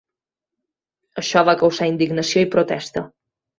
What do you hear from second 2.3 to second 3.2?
i protesta.